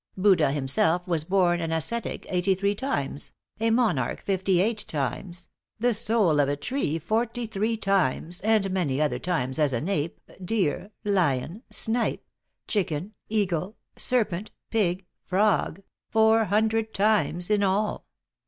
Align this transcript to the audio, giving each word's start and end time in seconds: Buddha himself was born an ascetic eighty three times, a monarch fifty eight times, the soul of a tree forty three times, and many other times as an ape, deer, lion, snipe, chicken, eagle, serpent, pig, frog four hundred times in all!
Buddha 0.17 0.51
himself 0.51 1.07
was 1.07 1.23
born 1.23 1.61
an 1.61 1.71
ascetic 1.71 2.25
eighty 2.27 2.55
three 2.55 2.73
times, 2.73 3.33
a 3.59 3.69
monarch 3.69 4.23
fifty 4.23 4.59
eight 4.59 4.79
times, 4.87 5.47
the 5.79 5.93
soul 5.93 6.39
of 6.39 6.49
a 6.49 6.55
tree 6.55 6.97
forty 6.97 7.45
three 7.45 7.77
times, 7.77 8.41
and 8.41 8.71
many 8.71 8.99
other 8.99 9.19
times 9.19 9.59
as 9.59 9.73
an 9.73 9.87
ape, 9.87 10.19
deer, 10.43 10.89
lion, 11.03 11.61
snipe, 11.69 12.25
chicken, 12.67 13.13
eagle, 13.29 13.77
serpent, 13.95 14.49
pig, 14.71 15.05
frog 15.23 15.83
four 16.09 16.45
hundred 16.45 16.95
times 16.95 17.51
in 17.51 17.61
all! 17.61 18.07